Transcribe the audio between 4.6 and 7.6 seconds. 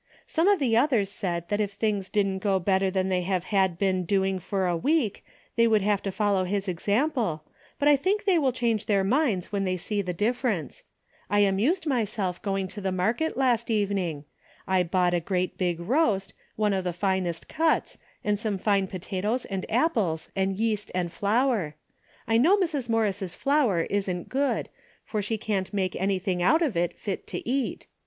a week they would have to follow his example,